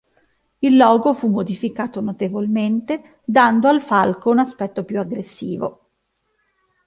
Il 0.57 0.77
logo 0.77 1.13
fu 1.13 1.29
modificato 1.29 2.01
notevolmente, 2.01 3.21
dando 3.23 3.67
al 3.67 3.83
falco 3.83 4.31
un 4.31 4.39
aspetto 4.39 4.83
più 4.83 4.99
aggressivo. 4.99 5.89